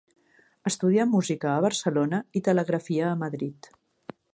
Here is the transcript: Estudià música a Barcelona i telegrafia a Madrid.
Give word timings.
Estudià 0.71 1.05
música 1.11 1.51
a 1.51 1.59
Barcelona 1.67 2.23
i 2.41 2.45
telegrafia 2.49 3.09
a 3.11 3.17
Madrid. 3.27 3.75